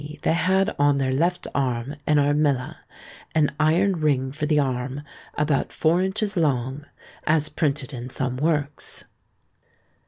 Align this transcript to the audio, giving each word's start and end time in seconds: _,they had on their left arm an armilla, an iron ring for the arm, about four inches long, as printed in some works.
_,they 0.21 0.33
had 0.33 0.73
on 0.79 0.97
their 0.97 1.11
left 1.11 1.45
arm 1.53 1.95
an 2.07 2.15
armilla, 2.17 2.77
an 3.35 3.51
iron 3.59 3.99
ring 4.01 4.31
for 4.31 4.47
the 4.47 4.57
arm, 4.57 5.03
about 5.37 5.71
four 5.71 6.01
inches 6.01 6.35
long, 6.35 6.87
as 7.27 7.49
printed 7.49 7.93
in 7.93 8.09
some 8.09 8.35
works. 8.35 9.03